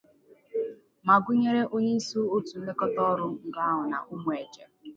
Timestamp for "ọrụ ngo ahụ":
3.11-3.81